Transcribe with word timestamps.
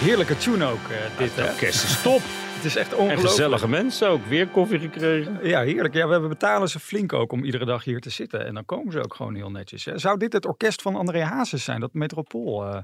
Heerlijke 0.00 0.36
tune 0.36 0.64
ook, 0.64 0.88
eh, 0.90 1.18
dit? 1.18 1.38
Orkest 1.48 1.84
is 1.84 2.02
top. 2.02 2.20
Het 2.60 2.64
is 2.64 2.76
echt 2.76 2.90
En 2.92 2.96
ongelooflijk. 2.98 3.28
gezellige 3.28 3.68
mensen 3.68 4.08
ook. 4.08 4.26
Weer 4.26 4.46
koffie 4.48 4.78
gekregen. 4.78 5.38
Ja, 5.42 5.60
heerlijk. 5.62 5.94
Ja, 5.94 6.08
we 6.20 6.28
betalen 6.28 6.68
ze 6.68 6.80
flink 6.80 7.12
ook 7.12 7.32
om 7.32 7.44
iedere 7.44 7.64
dag 7.64 7.84
hier 7.84 8.00
te 8.00 8.10
zitten. 8.10 8.46
En 8.46 8.54
dan 8.54 8.64
komen 8.64 8.92
ze 8.92 9.02
ook 9.04 9.14
gewoon 9.14 9.34
heel 9.34 9.50
netjes. 9.50 9.84
Hè. 9.84 9.98
Zou 9.98 10.18
dit 10.18 10.32
het 10.32 10.46
orkest 10.46 10.82
van 10.82 10.96
André 10.96 11.22
Hazes 11.22 11.64
zijn? 11.64 11.80
Dat 11.80 11.92
metropool 11.92 12.66
eh, 12.66 12.82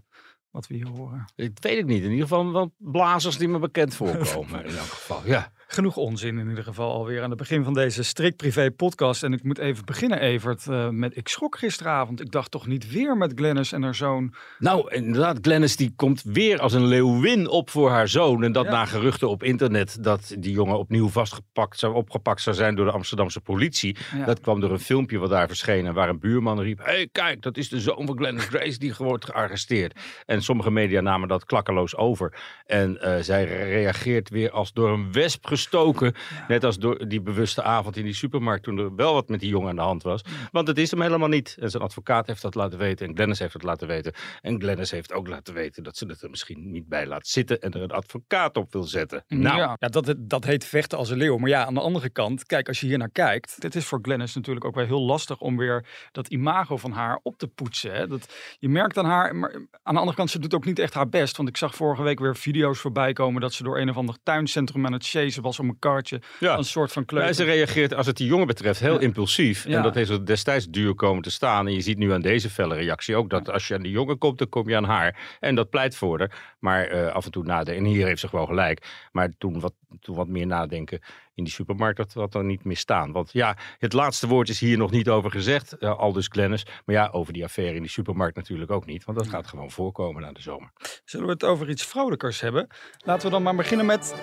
wat 0.50 0.66
we 0.66 0.74
hier 0.74 0.86
horen. 0.88 1.24
Dat 1.36 1.48
weet 1.60 1.78
ik 1.78 1.86
niet. 1.86 2.02
In 2.02 2.10
ieder 2.10 2.22
geval 2.28 2.52
wel 2.52 2.72
blazers 2.78 3.36
die 3.36 3.48
me 3.48 3.58
bekend 3.58 3.94
voorkomen. 4.00 4.64
in 4.64 4.76
elk 4.76 4.86
geval. 4.86 5.20
Ja. 5.24 5.52
Genoeg 5.68 5.96
onzin 5.96 6.38
in 6.38 6.48
ieder 6.48 6.64
geval 6.64 6.92
alweer 6.92 7.22
aan 7.22 7.30
het 7.30 7.38
begin 7.38 7.64
van 7.64 7.74
deze 7.74 8.02
strikt 8.02 8.36
privé 8.36 8.70
podcast. 8.70 9.22
En 9.22 9.32
ik 9.32 9.42
moet 9.42 9.58
even 9.58 9.84
beginnen, 9.84 10.20
Evert, 10.20 10.66
eh, 10.66 10.88
met 10.88 11.16
ik 11.16 11.28
schrok 11.28 11.58
gisteravond. 11.58 12.20
Ik 12.20 12.30
dacht 12.30 12.50
toch 12.50 12.66
niet 12.66 12.90
weer 12.90 13.16
met 13.16 13.32
Glennis 13.34 13.72
en 13.72 13.82
haar 13.82 13.94
zoon. 13.94 14.34
Nou, 14.58 14.94
inderdaad, 14.94 15.38
Glennis 15.40 15.76
die 15.76 15.92
komt 15.96 16.22
weer 16.22 16.60
als 16.60 16.72
een 16.72 16.84
leeuwin 16.86 17.48
op 17.48 17.70
voor 17.70 17.90
haar 17.90 18.08
zoon. 18.08 18.42
En 18.42 18.52
dat 18.52 18.64
Ja. 18.64 18.70
na 18.70 18.84
geruchten 18.84 19.28
op 19.28 19.42
internet 19.42 20.02
dat 20.04 20.34
die 20.38 20.52
jongen 20.52 20.78
opnieuw 20.78 21.08
vastgepakt 21.08 21.78
zou, 21.78 21.94
opgepakt 21.94 22.40
zou 22.40 22.56
zijn 22.56 22.74
door 22.74 22.84
de 22.86 22.92
Amsterdamse 22.92 23.40
politie. 23.40 23.96
Ja. 24.16 24.24
Dat 24.24 24.40
kwam 24.40 24.60
door 24.60 24.70
een 24.70 24.78
filmpje 24.78 25.18
wat 25.18 25.30
daar 25.30 25.46
verscheen 25.46 25.86
en 25.86 25.94
waar 25.94 26.08
een 26.08 26.18
buurman 26.20 26.60
riep... 26.60 26.78
Hé, 26.78 26.84
hey, 26.84 27.08
kijk, 27.12 27.42
dat 27.42 27.56
is 27.56 27.68
de 27.68 27.80
zoon 27.80 28.06
van 28.06 28.16
Glennis 28.16 28.44
Grace 28.44 28.78
die 28.78 28.94
wordt 28.98 29.24
gearresteerd. 29.24 30.00
En 30.26 30.42
sommige 30.42 30.70
media 30.70 31.00
namen 31.00 31.28
dat 31.28 31.44
klakkeloos 31.44 31.96
over. 31.96 32.38
En 32.66 33.00
eh, 33.00 33.22
zij 33.22 33.44
reageert 33.44 34.28
weer 34.30 34.50
als 34.50 34.72
door 34.72 34.90
een 34.90 35.12
wesp 35.12 35.54
gestoken. 35.56 36.14
Net 36.48 36.64
als 36.64 36.78
door 36.78 37.08
die 37.08 37.20
bewuste 37.20 37.62
avond 37.62 37.96
in 37.96 38.04
die 38.04 38.14
supermarkt 38.14 38.64
toen 38.64 38.78
er 38.78 38.94
wel 38.94 39.14
wat 39.14 39.28
met 39.28 39.40
die 39.40 39.48
jongen 39.48 39.68
aan 39.68 39.76
de 39.76 39.82
hand 39.82 40.02
was. 40.02 40.20
Want 40.52 40.68
het 40.68 40.78
is 40.78 40.90
hem 40.90 41.00
helemaal 41.00 41.28
niet. 41.28 41.56
En 41.60 41.70
zijn 41.70 41.82
advocaat 41.82 42.26
heeft 42.26 42.42
dat 42.42 42.54
laten 42.54 42.78
weten 42.78 43.06
en 43.06 43.14
Glennis 43.14 43.38
heeft 43.38 43.52
het 43.52 43.62
laten 43.62 43.88
weten. 43.88 44.12
En 44.40 44.60
Glennis 44.60 44.90
heeft 44.90 45.12
ook 45.12 45.28
laten 45.28 45.54
weten 45.54 45.82
dat 45.82 45.96
ze 45.96 46.06
het 46.06 46.22
er 46.22 46.30
misschien 46.30 46.70
niet 46.70 46.88
bij 46.88 47.06
laat 47.06 47.26
zitten 47.26 47.60
en 47.60 47.72
er 47.72 47.82
een 47.82 47.90
advocaat 47.90 48.56
op 48.56 48.72
wil 48.72 48.82
zetten. 48.82 49.24
Nou, 49.28 49.56
ja, 49.56 49.76
ja 49.78 49.88
dat, 49.88 50.14
dat 50.18 50.44
heet 50.44 50.64
vechten 50.64 50.98
als 50.98 51.10
een 51.10 51.16
leeuw. 51.16 51.36
Maar 51.36 51.48
ja, 51.48 51.64
aan 51.64 51.74
de 51.74 51.80
andere 51.80 52.10
kant, 52.10 52.44
kijk, 52.44 52.68
als 52.68 52.80
je 52.80 52.86
hier 52.86 52.98
naar 52.98 53.10
kijkt. 53.10 53.60
Dit 53.60 53.74
is 53.74 53.86
voor 53.86 53.98
Glennis 54.02 54.34
natuurlijk 54.34 54.64
ook 54.64 54.74
wel 54.74 54.84
heel 54.84 55.00
lastig 55.00 55.40
om 55.40 55.56
weer 55.56 55.86
dat 56.12 56.28
imago 56.28 56.76
van 56.76 56.92
haar 56.92 57.20
op 57.22 57.38
te 57.38 57.48
poetsen. 57.48 57.94
Hè. 57.94 58.06
Dat, 58.06 58.34
je 58.58 58.68
merkt 58.68 58.98
aan 58.98 59.04
haar, 59.04 59.36
maar 59.36 59.54
aan 59.82 59.94
de 59.94 60.00
andere 60.00 60.16
kant, 60.16 60.30
ze 60.30 60.38
doet 60.38 60.54
ook 60.54 60.64
niet 60.64 60.78
echt 60.78 60.94
haar 60.94 61.08
best. 61.08 61.36
Want 61.36 61.48
ik 61.48 61.56
zag 61.56 61.74
vorige 61.74 62.02
week 62.02 62.18
weer 62.18 62.36
video's 62.36 62.78
voorbij 62.78 63.12
komen 63.12 63.40
dat 63.40 63.52
ze 63.52 63.62
door 63.62 63.78
een 63.78 63.90
of 63.90 63.96
ander 63.96 64.16
tuincentrum 64.22 64.86
aan 64.86 64.92
het 64.92 65.08
chasen 65.08 65.42
was 65.46 65.58
om 65.58 65.68
een 65.68 65.78
kartje. 65.78 66.20
Ja. 66.40 66.56
Een 66.58 66.64
soort 66.64 66.92
van 66.92 67.02
Ja, 67.02 67.08
kleuter. 67.08 67.34
ze 67.34 67.44
reageert 67.44 67.94
als 67.94 68.06
het 68.06 68.16
die 68.16 68.26
jongen 68.26 68.46
betreft 68.46 68.80
heel 68.80 68.94
Ja. 68.94 69.00
impulsief. 69.00 69.64
Ja. 69.66 69.76
En 69.76 69.82
dat 69.82 69.94
heeft 69.94 70.10
er 70.10 70.26
destijds 70.26 70.66
duur 70.68 70.94
komen 70.94 71.22
te 71.22 71.30
staan. 71.30 71.66
En 71.66 71.72
je 71.72 71.80
ziet 71.80 71.98
nu 71.98 72.12
aan 72.12 72.20
deze 72.22 72.50
felle 72.50 72.74
reactie 72.74 73.16
ook 73.16 73.30
dat 73.30 73.50
als 73.50 73.68
je 73.68 73.74
aan 73.74 73.82
die 73.82 73.92
jongen 73.92 74.18
komt, 74.18 74.38
dan 74.38 74.48
kom 74.48 74.68
je 74.68 74.76
aan 74.76 74.84
haar. 74.84 75.36
En 75.40 75.54
dat 75.54 75.70
pleit 75.70 75.96
voor 75.96 76.18
haar. 76.18 76.54
Maar 76.60 76.86
eh, 76.86 77.12
af 77.12 77.24
en 77.24 77.30
toe 77.30 77.44
nadenken. 77.44 77.84
En 77.84 77.90
hier 77.90 78.06
heeft 78.06 78.20
ze 78.20 78.28
gewoon 78.28 78.46
gelijk. 78.46 79.08
Maar 79.12 79.28
toen 79.38 79.60
wat, 79.60 79.72
toen 80.00 80.16
wat 80.16 80.28
meer 80.28 80.46
nadenken 80.46 81.00
in 81.34 81.44
die 81.44 81.52
supermarkt, 81.52 81.96
dat 81.96 82.12
had 82.12 82.34
er 82.34 82.44
niet 82.44 82.64
meer 82.64 82.76
staan. 82.76 83.12
Want 83.12 83.32
ja, 83.32 83.56
het 83.78 83.92
laatste 83.92 84.26
woord 84.26 84.48
is 84.48 84.60
hier 84.60 84.76
nog 84.78 84.90
niet 84.90 85.08
over 85.08 85.30
gezegd. 85.30 85.72
eh, 85.78 85.98
aldus 85.98 86.26
Glennis. 86.28 86.66
Maar 86.84 86.94
ja, 86.94 87.08
over 87.12 87.32
die 87.32 87.44
affaire 87.44 87.74
in 87.74 87.82
die 87.82 87.90
supermarkt 87.90 88.36
natuurlijk 88.36 88.70
ook 88.70 88.86
niet. 88.86 89.04
Want 89.04 89.18
dat 89.18 89.28
gaat 89.28 89.46
gewoon 89.46 89.70
voorkomen 89.70 90.22
na 90.22 90.32
de 90.32 90.40
zomer. 90.40 90.70
Zullen 91.04 91.26
we 91.26 91.32
het 91.32 91.44
over 91.44 91.68
iets 91.68 91.86
vrolijkers 91.86 92.40
hebben? 92.40 92.66
Laten 93.04 93.24
we 93.26 93.32
dan 93.32 93.42
maar 93.42 93.54
beginnen 93.56 93.86
met 93.86 94.14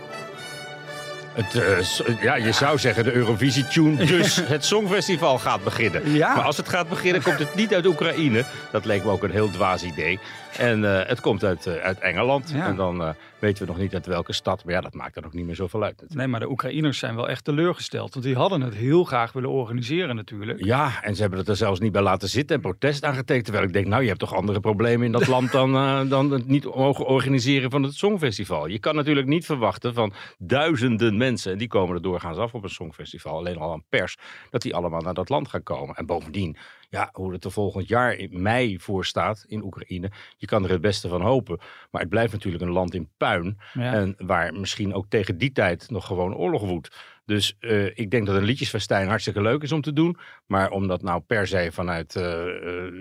Het, 1.34 1.56
eh, 1.56 2.22
ja, 2.22 2.36
je 2.36 2.52
zou 2.52 2.78
zeggen 2.78 3.04
de 3.04 3.12
Eurovisie-tune, 3.12 4.06
dus 4.06 4.36
het 4.56 4.66
Songfestival 4.66 5.40
gaat 5.40 5.64
beginnen. 5.64 6.12
Ja. 6.12 6.36
Maar 6.36 6.44
als 6.44 6.58
het 6.58 6.70
gaat 6.70 6.90
beginnen, 6.90 7.22
komt 7.22 7.40
het 7.40 7.56
niet 7.56 7.74
uit 7.74 7.86
Oekraïne. 7.86 8.46
Dat 8.72 8.86
leek 8.86 9.04
me 9.04 9.12
ook 9.12 9.24
een 9.24 9.32
heel 9.32 9.50
dwaas 9.50 9.84
idee. 9.84 10.20
En 10.58 11.00
eh, 11.00 11.08
het 11.08 11.22
komt 11.22 11.44
uit, 11.44 11.66
eh, 11.66 11.76
uit 11.76 12.00
Engeland. 12.00 12.50
Ja. 12.50 12.68
En 12.68 12.76
dan 12.76 13.02
eh, 13.02 13.10
weten 13.40 13.66
we 13.66 13.72
nog 13.72 13.82
niet 13.82 13.94
uit 13.94 14.06
welke 14.06 14.34
stad. 14.34 14.64
Maar 14.66 14.74
ja, 14.74 14.82
dat 14.82 14.94
maakt 14.94 15.16
er 15.16 15.26
ook 15.26 15.34
niet 15.34 15.46
meer 15.46 15.56
zoveel 15.56 15.84
uit. 15.84 15.92
natuurlijk. 15.92 16.20
Nee, 16.20 16.28
maar 16.28 16.40
de 16.40 16.50
Oekraïners 16.50 17.00
zijn 17.00 17.16
wel 17.16 17.30
echt 17.30 17.44
teleurgesteld. 17.44 18.14
Want 18.14 18.26
die 18.26 18.36
hadden 18.36 18.62
het 18.62 18.76
heel 18.76 19.04
graag 19.04 19.32
willen 19.32 19.50
organiseren 19.50 20.16
natuurlijk. 20.16 20.64
Ja, 20.64 21.02
en 21.02 21.16
ze 21.16 21.22
hebben 21.22 21.40
het 21.40 21.48
er 21.48 21.56
zelfs 21.56 21.80
niet 21.80 21.92
bij 21.92 22.02
laten 22.02 22.30
zitten 22.30 22.56
en 22.56 22.62
protest 22.62 23.04
aangetekend. 23.04 23.46
Terwijl 23.46 23.66
ik 23.66 23.74
denk, 23.74 23.88
nou, 23.88 24.02
je 24.02 24.08
hebt 24.08 24.20
toch 24.20 24.34
andere 24.36 24.60
problemen 24.60 25.06
in 25.06 25.12
dat 25.12 25.28
land 25.28 25.52
dan, 25.52 25.72
dan 26.10 26.32
het 26.32 26.48
niet 26.48 26.76
mogen 26.76 27.06
organiseren 27.06 27.72
van 27.72 27.84
het 27.84 27.94
Songfestival. 27.94 28.68
Je 28.68 28.80
kan 28.80 28.96
natuurlijk 28.96 29.28
niet 29.28 29.46
verwachten 29.46 29.94
van 29.94 30.14
duizenden 30.38 31.18
mensen, 31.18 31.52
en 31.52 31.58
die 31.58 31.68
komen 31.68 31.96
er 31.96 32.02
doorgaans 32.02 32.38
af 32.38 32.54
op 32.54 32.64
een 32.64 32.70
Songfestival, 32.70 33.38
alleen 33.38 33.58
al 33.58 33.72
aan 33.72 33.84
pers, 33.90 34.18
dat 34.50 34.62
die 34.62 34.76
allemaal 34.76 35.02
naar 35.02 35.14
dat 35.14 35.30
land 35.30 35.48
gaan 35.48 35.64
komen. 35.64 35.96
En 35.96 36.06
bovendien, 36.06 36.58
ja, 36.94 37.10
hoe 37.12 37.34
het 37.34 37.44
er 37.46 37.52
volgend 37.52 37.88
jaar 37.88 38.14
in 38.14 38.42
mei 38.42 38.80
voor 38.80 39.06
staat 39.06 39.46
in 39.48 39.64
Oekraïne, 39.64 40.12
je 40.38 40.46
kan 40.48 40.64
er 40.64 40.70
het 40.70 40.82
beste 40.82 41.08
van 41.08 41.22
hopen. 41.22 41.60
Maar 41.92 42.02
het 42.02 42.10
blijft 42.10 42.34
natuurlijk 42.34 42.64
een 42.64 42.72
land 42.72 42.94
in 42.94 43.10
puin. 43.18 43.58
Ja. 43.74 43.94
En 43.94 44.16
waar 44.18 44.54
misschien 44.54 44.94
ook 44.94 45.06
tegen 45.10 45.38
die 45.38 45.52
tijd 45.52 45.90
nog 45.90 46.06
gewoon 46.06 46.36
oorlog 46.36 46.62
woedt. 46.62 46.96
Dus 47.26 47.56
eh, 47.60 47.86
ik 47.86 48.12
denk 48.12 48.26
dat 48.26 48.36
een 48.36 48.44
liedjesfestijn 48.44 49.08
hartstikke 49.08 49.42
leuk 49.42 49.62
is 49.64 49.72
om 49.72 49.82
te 49.82 49.94
doen. 49.94 50.18
Maar 50.46 50.72
om 50.72 50.88
dat 50.88 51.02
nou 51.02 51.22
per 51.22 51.48
se 51.48 51.70
vanuit 51.72 52.16
eh, 52.16 52.86
eh, 52.88 52.94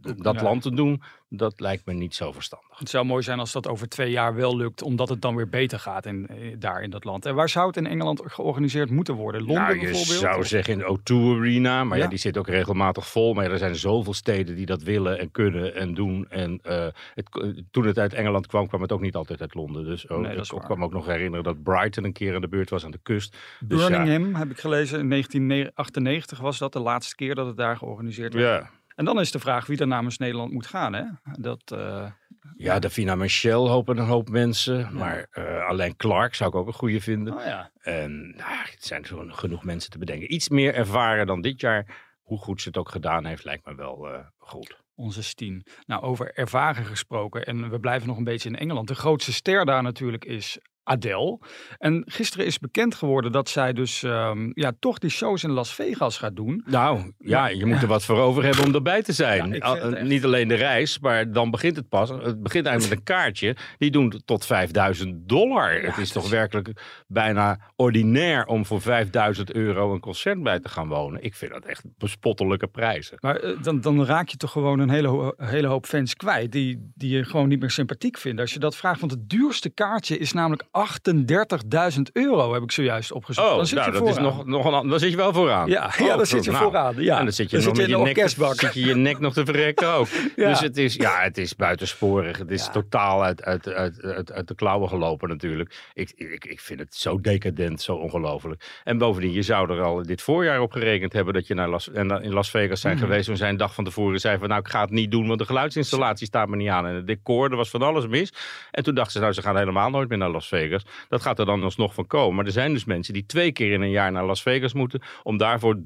dat 0.00 0.34
Ja. 0.34 0.42
land 0.42 0.62
te 0.62 0.74
doen, 0.74 1.02
dat 1.34 1.60
lijkt 1.60 1.86
me 1.86 1.92
niet 1.92 2.14
zo 2.14 2.32
verstandig. 2.32 2.78
Het 2.78 2.88
zou 2.88 3.04
mooi 3.04 3.22
zijn 3.22 3.38
als 3.38 3.52
dat 3.52 3.68
over 3.68 3.88
twee 3.88 4.10
jaar 4.10 4.34
wel 4.34 4.56
lukt, 4.56 4.82
omdat 4.82 5.08
het 5.08 5.22
dan 5.22 5.36
weer 5.36 5.48
beter 5.48 5.78
gaat 5.78 6.06
in, 6.06 6.26
eh, 6.26 6.36
daar 6.58 6.82
in 6.82 6.90
dat 6.90 7.04
land. 7.04 7.26
En 7.26 7.34
waar 7.34 7.48
zou 7.48 7.66
het 7.66 7.76
in 7.76 7.86
Engeland 7.86 8.22
georganiseerd 8.24 8.90
moeten 8.90 9.14
worden? 9.14 9.40
Londen 9.40 9.62
nou, 9.62 9.74
je 9.74 9.80
bijvoorbeeld? 9.80 10.18
zou 10.18 10.38
Of- 10.38 10.46
zeggen 10.46 10.72
in 10.72 10.78
de 10.78 10.84
O2 10.84 11.38
Arena, 11.38 11.84
maar 11.84 11.96
ja. 11.98 12.04
Ja. 12.04 12.10
die 12.10 12.18
zit 12.18 12.36
ook 12.36 12.48
regelmatig 12.48 13.08
vol. 13.08 13.34
Maar 13.34 13.44
ja, 13.44 13.50
er 13.50 13.58
zijn 13.58 13.76
zoveel 13.76 14.14
steden 14.14 14.56
die 14.56 14.66
dat 14.66 14.82
willen 14.82 15.18
en 15.18 15.30
kunnen 15.30 15.74
en 15.74 15.94
doen. 15.94 16.26
En 16.28 16.58
eh, 16.62 16.86
het, 17.14 17.28
toen 17.70 17.86
het 17.86 17.98
uit 17.98 18.12
Engeland 18.14 18.46
kwam, 18.46 18.68
kwam 18.68 18.82
het 18.82 18.92
ook 18.92 19.00
niet 19.00 19.14
altijd 19.14 19.40
uit 19.40 19.54
Londen. 19.54 19.84
Dus 19.84 20.06
oh, 20.06 20.18
Nee, 20.18 20.36
is 20.36 20.50
ik 20.50 20.60
kwam 20.60 20.84
ook 20.84 20.92
nog 20.92 21.06
herinneren 21.06 21.44
dat 21.44 21.62
Brighton 21.62 22.04
een 22.04 22.12
keer 22.12 22.34
aan 22.34 22.40
de 22.40 22.48
beurt 22.48 22.70
was 22.70 22.84
aan 22.84 22.90
de 22.90 23.00
kust. 23.02 23.36
Dus 23.60 23.80
ja, 23.80 23.88
Birmingham 23.88 24.34
heb 24.34 24.50
ik 24.50 24.58
gelezen. 24.58 24.98
In 25.00 25.08
1998 25.08 26.38
was 26.40 26.58
dat 26.58 26.72
de 26.72 26.80
laatste 26.80 27.14
keer 27.14 27.34
dat 27.34 27.46
het 27.46 27.56
daar 27.56 27.76
georganiseerd 27.76 28.34
werd. 28.34 28.62
ja. 28.62 28.70
En 29.02 29.08
dan 29.08 29.20
is 29.20 29.30
de 29.30 29.38
vraag 29.38 29.66
wie 29.66 29.78
er 29.78 29.86
namens 29.86 30.18
Nederland 30.18 30.52
moet 30.52 30.66
gaan. 30.66 30.92
Hè? 30.92 31.04
Dat, 31.32 31.72
eh, 31.72 32.10
Ja, 32.56 32.78
Davina 32.78 33.14
Michel 33.14 33.68
hopen 33.68 33.98
een 33.98 34.06
hoop 34.06 34.28
mensen. 34.28 34.94
Maar 34.94 35.26
eh, 35.30 35.66
alleen 35.68 35.96
Clark 35.96 36.34
zou 36.34 36.50
ik 36.50 36.56
ook 36.56 36.66
een 36.66 36.72
goede 36.72 37.00
vinden. 37.00 37.34
oh 37.34 37.44
ja. 37.44 37.70
En 37.80 38.34
nou, 38.36 38.56
het 38.70 38.84
zijn 38.84 39.04
zo 39.04 39.26
genoeg 39.28 39.64
mensen 39.64 39.90
te 39.90 39.98
bedenken. 39.98 40.34
Iets 40.34 40.48
meer 40.48 40.74
ervaren 40.74 41.26
dan 41.26 41.40
dit 41.40 41.60
jaar. 41.60 41.86
Hoe 42.20 42.38
goed 42.38 42.60
ze 42.60 42.68
het 42.68 42.76
ook 42.76 42.88
gedaan 42.88 43.24
heeft, 43.24 43.44
lijkt 43.44 43.66
me 43.66 43.74
wel 43.74 44.08
eh, 44.08 44.18
goed. 44.38 44.76
Onze 44.94 45.22
Stien. 45.22 45.66
Nou, 45.86 46.02
over 46.02 46.34
ervaren 46.34 46.84
gesproken. 46.84 47.44
En 47.44 47.70
we 47.70 47.80
blijven 47.80 48.08
nog 48.08 48.16
een 48.16 48.24
beetje 48.24 48.48
in 48.48 48.58
Engeland. 48.58 48.88
De 48.88 48.94
grootste 48.94 49.32
ster 49.32 49.64
daar 49.64 49.82
natuurlijk 49.82 50.24
is 50.24 50.58
Adele. 50.84 51.38
En 51.78 52.02
gisteren 52.06 52.46
is 52.46 52.58
bekend 52.58 52.94
geworden 52.94 53.32
dat 53.32 53.48
zij 53.48 53.72
dus 53.72 54.02
ehm, 54.02 54.50
ja, 54.54 54.72
toch 54.80 54.98
die 54.98 55.10
shows 55.10 55.44
in 55.44 55.50
Las 55.50 55.74
Vegas 55.74 56.18
gaat 56.18 56.36
doen. 56.36 56.62
Nou, 56.66 57.12
ja, 57.18 57.46
je 57.46 57.66
moet 57.66 57.82
er 57.82 57.88
wat 57.88 58.04
voor 58.04 58.18
over 58.18 58.44
hebben 58.44 58.64
om 58.64 58.74
erbij 58.74 59.02
te 59.02 59.12
zijn. 59.12 59.52
Ja, 59.52 59.76
echt- 59.76 60.02
Niet 60.02 60.24
alleen 60.24 60.48
de 60.48 60.54
reis, 60.54 60.98
maar 60.98 61.32
dan 61.32 61.50
begint 61.50 61.76
het 61.76 61.88
pas. 61.88 62.08
Het 62.08 62.42
begint 62.42 62.66
eigenlijk 62.66 62.88
met 62.88 63.08
een 63.08 63.16
kaartje. 63.16 63.56
Die 63.78 63.90
doen 63.90 64.22
tot 64.24 64.46
5000 64.46 65.28
dollar. 65.28 65.80
het 65.82 65.96
is 65.98 66.10
toch 66.12 66.24
is- 66.24 66.30
werkelijk 66.30 66.70
bijna 67.06 67.58
ordinair 67.76 68.46
om 68.46 68.66
voor 68.66 68.80
5000 68.80 69.52
euro 69.52 69.92
een 69.92 70.00
concert 70.00 70.42
bij 70.42 70.60
te 70.60 70.68
gaan 70.68 70.88
wonen. 70.88 71.22
Ik 71.22 71.34
vind 71.34 71.52
dat 71.52 71.64
echt 71.64 71.84
bespottelijke 71.98 72.66
prijzen. 72.66 73.16
Maar 73.20 73.36
eh, 73.36 73.62
dan, 73.62 73.80
dan 73.80 74.04
raak 74.04 74.28
je 74.28 74.36
toch 74.36 74.50
gewoon 74.50 74.78
een 74.78 74.90
hele, 74.90 75.08
ho- 75.08 75.34
hele 75.36 75.66
hoop 75.66 75.86
fans 75.86 76.14
kwijt 76.14 76.52
die, 76.52 76.90
die 76.94 77.16
je 77.16 77.24
gewoon 77.24 77.48
niet 77.48 77.60
meer 77.60 77.70
sympathiek 77.70 78.18
vinden. 78.18 78.40
Als 78.40 78.52
je 78.52 78.58
dat 78.58 78.76
vraagt, 78.76 79.00
want 79.00 79.12
het 79.12 79.28
duurste 79.28 79.70
kaartje 79.70 80.18
is 80.18 80.32
namelijk 80.32 80.64
38.000 80.72 82.02
euro, 82.12 82.52
heb 82.52 82.62
ik 82.62 82.72
zojuist 82.72 83.12
opgezocht. 83.12 83.48
Oh, 83.50 83.56
dan 83.56 83.66
zit 83.66 83.78
nou, 83.78 83.92
je 83.92 83.98
dat 83.98 84.08
is 84.08 84.16
nog, 84.18 84.46
nog 84.46 84.64
een, 84.64 84.72
an- 84.74 84.88
dan 84.88 84.98
zit 84.98 85.10
je 85.10 85.16
wel 85.16 85.32
vooraan. 85.32 85.68
Ja, 85.68 85.92
ja, 85.98 86.04
Oh, 86.10 86.16
dan 86.16 86.26
zit 86.26 86.44
je 86.44 86.50
nou, 86.50 86.62
vooraan. 86.64 86.94
Ja. 86.98 87.18
En 87.18 87.24
dan 87.24 87.32
zit 87.32 87.50
je, 87.50 87.56
Dan 87.56 87.66
nog 87.66 87.76
zit 87.76 87.86
je 87.88 87.96
in 87.96 88.02
nek, 88.02 88.28
zit 88.58 88.74
je 88.74 88.84
je 88.86 88.94
nek 88.94 89.18
nog 89.18 89.32
te 89.32 89.44
verrekken 89.44 89.88
ook. 89.88 90.06
Ja. 90.36 90.48
Dus 90.48 90.60
het 90.60 90.76
is, 90.76 90.94
ja, 90.94 91.20
het 91.20 91.38
is 91.38 91.56
buitensporig. 91.56 92.38
Het 92.38 92.50
is 92.50 92.64
Ja. 92.64 92.70
totaal 92.70 93.24
uit, 93.24 93.42
uit, 93.44 93.68
uit, 93.68 94.02
uit, 94.02 94.32
uit 94.32 94.48
de 94.48 94.54
klauwen 94.54 94.88
gelopen 94.88 95.28
natuurlijk. 95.28 95.90
Ik, 95.94 96.12
ik, 96.16 96.44
ik 96.44 96.60
vind 96.60 96.80
het 96.80 96.94
zo 96.94 97.20
decadent, 97.20 97.80
zo 97.82 97.94
ongelooflijk. 97.94 98.80
En 98.84 98.98
bovendien, 98.98 99.32
je 99.32 99.42
zou 99.42 99.70
er 99.72 99.82
al 99.82 100.02
dit 100.02 100.22
voorjaar 100.22 100.60
op 100.60 100.72
gerekend 100.72 101.12
hebben 101.12 101.34
dat 101.34 101.46
je 101.46 101.54
naar 101.54 101.68
Las, 101.68 101.90
en 101.90 102.10
in 102.22 102.32
Las 102.32 102.50
Vegas 102.50 102.80
zijn 102.80 102.96
Mhm. 102.96 103.04
geweest. 103.04 103.26
Toen 103.26 103.36
zij 103.36 103.48
een 103.48 103.56
dag 103.56 103.74
van 103.74 103.84
tevoren 103.84 104.20
zei 104.20 104.38
van 104.38 104.48
nou, 104.48 104.60
ik 104.60 104.68
ga 104.68 104.80
het 104.80 104.90
niet 104.90 105.10
doen, 105.10 105.26
want 105.26 105.38
de 105.38 105.44
geluidsinstallatie 105.46 106.26
staat 106.26 106.48
me 106.48 106.56
niet 106.56 106.68
aan. 106.68 106.86
En 106.86 106.94
het 106.94 107.06
decor, 107.06 107.50
er 107.50 107.56
was 107.56 107.70
van 107.70 107.82
alles 107.82 108.06
mis. 108.06 108.32
En 108.70 108.82
toen 108.82 108.94
dachten 108.94 109.12
ze, 109.12 109.18
nou, 109.20 109.32
ze 109.32 109.42
gaan 109.42 109.56
helemaal 109.56 109.90
nooit 109.90 110.08
meer 110.08 110.18
naar 110.18 110.30
Las 110.30 110.48
Vegas. 110.48 110.60
Vegas. 110.62 110.86
Dat 111.08 111.22
gaat 111.22 111.38
er 111.38 111.46
dan 111.46 111.62
alsnog 111.62 111.94
van 111.94 112.06
komen. 112.06 112.36
Maar 112.36 112.46
er 112.46 112.52
zijn 112.52 112.72
dus 112.72 112.84
mensen 112.84 113.14
die 113.14 113.26
twee 113.26 113.52
keer 113.52 113.72
in 113.72 113.80
een 113.80 113.90
jaar 113.90 114.12
naar 114.12 114.24
Las 114.24 114.42
Vegas 114.42 114.72
moeten. 114.72 115.02
om 115.22 115.36
daarvoor 115.36 115.78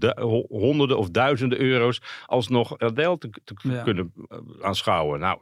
honderden 0.49 0.99
of 0.99 1.11
duizenden 1.11 1.61
euro's 1.61 2.01
alsnog 2.27 2.77
deel 2.77 3.19
te, 3.19 3.31
te 3.45 3.55
kunnen 3.85 4.13
eh, 4.29 4.39
aanschouwen. 4.61 5.21
Nou, 5.21 5.39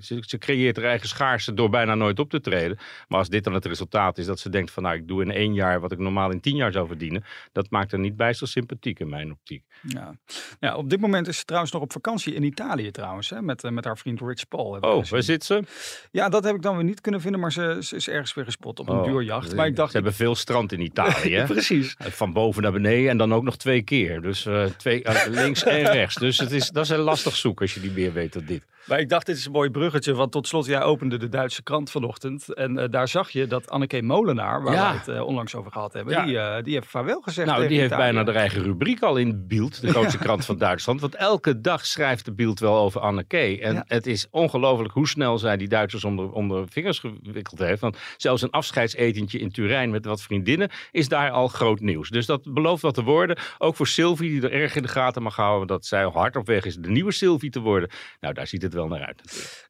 ze, 0.00 0.22
ze, 0.26 0.38
creëert 0.38 0.76
haar 0.76 0.84
eigen 0.84 1.08
schaarste 1.08 1.54
door 1.54 1.70
bijna 1.70 1.94
nooit 1.94 2.18
op 2.18 2.30
te 2.30 2.40
treden. 2.40 2.78
Maar 3.08 3.18
als 3.18 3.28
dit 3.28 3.44
dan 3.44 3.54
het 3.54 3.64
resultaat 3.64 4.18
is 4.18 4.26
dat 4.26 4.38
ze 4.38 4.48
denkt 4.48 4.70
van 4.70 4.82
nou, 4.82 4.96
ik 4.96 5.08
doe 5.08 5.22
in 5.22 5.30
één 5.30 5.54
jaar 5.54 5.80
wat 5.80 5.92
ik 5.92 5.98
normaal 5.98 6.30
in 6.30 6.40
tien 6.40 6.56
jaar 6.56 6.72
zou 6.72 6.86
verdienen. 6.86 7.24
Dat 7.52 7.70
maakt 7.70 7.92
er 7.92 7.98
niet 7.98 8.16
bijster 8.16 8.48
sympathiek 8.48 8.98
in 8.98 9.08
mijn 9.08 9.32
optiek. 9.32 9.64
Ja. 9.82 10.14
ja, 10.60 10.76
op 10.76 10.90
dit 10.90 11.00
moment 11.00 11.28
is 11.28 11.38
ze 11.38 11.44
trouwens 11.44 11.72
nog 11.72 11.82
op 11.82 11.92
vakantie 11.92 12.34
in 12.34 12.42
Italië 12.42 12.90
trouwens. 12.90 13.30
Hè, 13.30 13.42
met, 13.42 13.64
eh, 13.64 13.70
met 13.70 13.84
haar 13.84 13.98
vriend 13.98 14.20
Rich 14.20 14.48
Paul. 14.48 14.78
Oh, 14.80 15.04
waar 15.04 15.22
zit 15.22 15.44
ze? 15.44 15.62
Ja, 16.10 16.28
dat 16.28 16.44
heb 16.44 16.54
ik 16.54 16.62
dan 16.62 16.76
weer 16.76 16.84
niet 16.84 17.00
kunnen 17.00 17.20
vinden. 17.20 17.40
Maar 17.40 17.52
ze, 17.52 17.76
ze 17.80 17.96
is 17.96 18.08
ergens 18.08 18.34
weer 18.34 18.44
gespot 18.44 18.69
op 18.78 18.88
een 18.88 18.98
oh, 18.98 19.04
duurjacht. 19.04 19.54
Maar 19.54 19.66
ik 19.66 19.76
dacht, 19.76 19.90
ze 19.90 19.96
hebben 19.96 20.14
veel 20.14 20.34
strand 20.34 20.72
in 20.72 20.80
Italië. 20.80 21.44
Precies. 21.48 21.96
Van 21.98 22.32
boven 22.32 22.62
naar 22.62 22.72
beneden 22.72 23.10
en 23.10 23.16
dan 23.16 23.34
ook 23.34 23.42
nog 23.42 23.56
twee 23.56 23.82
keer. 23.82 24.22
Dus 24.22 24.46
uh, 24.46 24.64
twee, 24.64 25.04
uh, 25.04 25.22
links 25.28 25.64
en 25.64 25.92
rechts. 25.92 26.14
Dus 26.14 26.38
het 26.38 26.50
is, 26.50 26.68
dat 26.68 26.84
is 26.84 26.90
een 26.90 26.98
lastig 26.98 27.36
zoek 27.36 27.60
als 27.60 27.74
je 27.74 27.80
niet 27.80 27.94
meer 27.94 28.12
weet 28.12 28.32
dan 28.32 28.44
dit. 28.44 28.62
Maar 28.84 29.00
ik 29.00 29.08
dacht, 29.08 29.26
dit 29.26 29.36
is 29.36 29.46
een 29.46 29.52
mooi 29.52 29.70
bruggetje. 29.70 30.14
Want 30.14 30.32
tot 30.32 30.46
slot, 30.46 30.66
jij 30.66 30.82
opende 30.82 31.16
de 31.16 31.28
Duitse 31.28 31.62
krant 31.62 31.90
vanochtend. 31.90 32.54
En 32.54 32.78
uh, 32.78 32.84
daar 32.90 33.08
zag 33.08 33.30
je 33.30 33.46
dat 33.46 33.70
Anneke 33.70 34.02
Molenaar, 34.02 34.62
waar 34.62 34.74
ja. 34.74 35.02
we 35.04 35.12
het 35.12 35.22
onlangs 35.22 35.54
over 35.54 35.72
gehad 35.72 35.92
hebben, 35.92 36.14
ja. 36.14 36.54
die, 36.54 36.62
die 36.62 36.74
heeft 36.74 36.86
vaarwel 36.86 37.20
gezegd. 37.20 37.48
Nou, 37.48 37.68
die 37.68 37.80
heeft 37.80 37.96
bijna 37.96 38.24
de 38.24 38.32
eigen 38.32 38.62
rubriek 38.62 39.02
al 39.02 39.16
in 39.16 39.46
Bild, 39.46 39.80
de 39.80 39.88
grootste 39.88 40.18
krant 40.26 40.44
van 40.44 40.58
Duitsland. 40.58 41.00
Want 41.00 41.14
elke 41.14 41.60
dag 41.60 41.86
schrijft 41.86 42.24
de 42.24 42.32
Bild 42.32 42.60
wel 42.60 42.76
over 42.76 43.00
Anneke. 43.00 43.60
En 43.60 43.84
het 43.86 44.06
is 44.06 44.26
ongelooflijk 44.30 44.92
hoe 44.92 45.08
snel 45.08 45.38
zij 45.38 45.56
die 45.56 45.68
Duitsers 45.68 46.04
onder, 46.04 46.30
onder 46.30 46.68
vingers 46.68 46.98
gewikkeld 46.98 47.58
heeft. 47.58 47.80
Want 47.80 47.96
zelfs 48.16 48.42
een 48.42 48.50
afscheidsetentje 48.60 49.38
in 49.38 49.50
Turijn 49.50 49.90
met 49.90 50.04
wat 50.04 50.22
vriendinnen 50.22 50.70
is 50.90 51.08
daar 51.08 51.30
al 51.30 51.48
groot 51.48 51.80
nieuws. 51.80 52.08
Dus 52.08 52.26
dat 52.26 52.54
belooft 52.54 52.82
wat 52.82 52.94
te 52.94 53.02
worden. 53.02 53.38
Ook 53.58 53.76
voor 53.76 53.86
Sylvie, 53.86 54.30
die 54.30 54.42
er 54.50 54.52
erg 54.52 54.76
in 54.76 54.82
de 54.82 54.88
gaten 54.88 55.22
mag 55.22 55.36
houden 55.36 55.66
dat 55.66 55.86
zij 55.86 56.04
hard 56.04 56.36
op 56.36 56.46
weg 56.46 56.64
is 56.64 56.76
de 56.76 56.90
nieuwe 56.90 57.12
Sylvie 57.12 57.50
te 57.50 57.60
worden. 57.60 57.90
Nou, 58.20 58.34
daar 58.34 58.46
ziet 58.46 58.62
het 58.62 58.74
wel 58.74 58.88
naar 58.88 59.04
uit. 59.04 59.22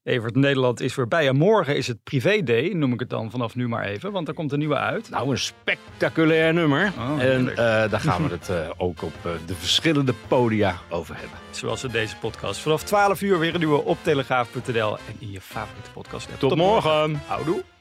Evert, 0.02 0.34
Nederland 0.34 0.80
is 0.80 0.94
voorbij. 0.94 1.28
En 1.28 1.36
morgen 1.36 1.76
is 1.76 1.86
het 1.86 2.02
Privé 2.02 2.42
Day, 2.42 2.68
noem 2.68 2.92
ik 2.92 3.00
het 3.00 3.10
dan 3.10 3.30
vanaf 3.30 3.54
nu 3.54 3.68
maar 3.68 3.84
even. 3.84 4.12
Want 4.12 4.28
er 4.28 4.34
komt 4.34 4.52
een 4.52 4.58
nieuwe 4.58 4.76
uit. 4.76 5.10
Nou, 5.10 5.30
een 5.30 5.38
spectaculair 5.38 6.54
nummer. 6.54 6.92
Oh, 6.98 7.22
en 7.22 7.46
uh, 7.46 7.56
daar 7.56 8.00
gaan 8.00 8.22
we 8.22 8.30
het 8.30 8.48
uh, 8.48 8.70
ook 8.76 9.02
op 9.02 9.14
uh, 9.26 9.32
de 9.46 9.54
verschillende 9.54 10.14
podia 10.28 10.76
over 10.88 11.14
hebben. 11.16 11.38
Zoals 11.50 11.84
in 11.84 11.90
deze 11.90 12.16
podcast. 12.16 12.60
Vanaf 12.60 12.82
12 12.82 13.22
uur 13.22 13.38
weer 13.38 13.54
een 13.54 13.60
nieuwe 13.60 13.84
op 13.84 13.98
telegraaf.nl 14.02 14.96
en 14.96 15.14
in 15.18 15.30
je 15.30 15.40
favoriete 15.40 15.90
podcast. 15.90 16.28
Tot, 16.28 16.38
Tot 16.38 16.58
morgen. 16.58 16.90
morgen. 16.90 17.22
Houdoe. 17.26 17.79